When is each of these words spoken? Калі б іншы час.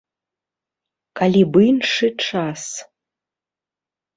Калі 1.21 1.43
б 1.57 1.63
іншы 1.69 2.07
час. 2.29 2.61